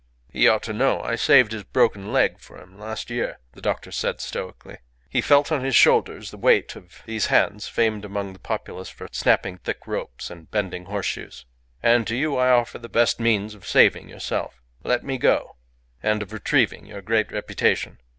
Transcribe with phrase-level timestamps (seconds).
[0.33, 1.03] "He ought to know.
[1.03, 4.79] I saved his broken leg for him last year," the doctor said, stoically.
[5.11, 9.07] He felt on his shoulders the weight of these hands famed amongst the populace for
[9.11, 11.45] snapping thick ropes and bending horseshoes.
[11.83, 15.57] "And to you I offer the best means of saving yourself let me go
[16.01, 17.99] and of retrieving your great reputation.